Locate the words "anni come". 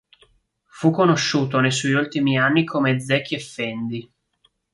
2.35-2.99